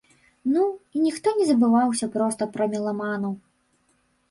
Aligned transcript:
Ну, 0.53 0.63
і 0.97 1.01
ніхто 1.07 1.33
не 1.41 1.45
забываўся 1.51 2.11
проста 2.17 2.49
пра 2.57 2.69
меламанаў! 2.75 3.39